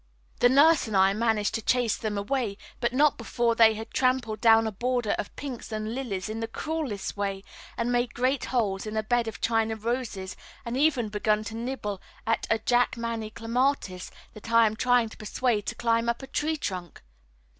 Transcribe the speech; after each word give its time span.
The 0.39 0.49
nurse 0.49 0.87
and 0.87 0.97
I 0.97 1.13
managed 1.13 1.53
to 1.53 1.61
chase 1.61 1.95
them 1.95 2.17
away, 2.17 2.57
but 2.79 2.91
not 2.91 3.19
before 3.19 3.53
they 3.53 3.75
had 3.75 3.91
trampled 3.93 4.41
down 4.41 4.65
a 4.65 4.71
border 4.71 5.11
of 5.19 5.35
pinks 5.35 5.71
and 5.71 5.93
lilies 5.93 6.27
in 6.27 6.39
the 6.39 6.47
cruellest 6.47 7.15
way, 7.15 7.43
and 7.77 7.91
made 7.91 8.15
great 8.15 8.45
holes 8.45 8.87
in 8.87 8.97
a 8.97 9.03
bed 9.03 9.27
of 9.27 9.41
China 9.41 9.75
roses, 9.75 10.35
and 10.65 10.75
even 10.75 11.09
begun 11.09 11.43
to 11.43 11.55
nibble 11.55 12.01
at 12.25 12.47
a 12.49 12.57
Jackmanni 12.57 13.29
clematis 13.29 14.09
that 14.33 14.51
I 14.51 14.65
am 14.65 14.75
trying 14.75 15.09
to 15.09 15.17
persuade 15.17 15.67
to 15.67 15.75
climb 15.75 16.09
up 16.09 16.23
a 16.23 16.25
tree 16.25 16.57
trunk. 16.57 17.03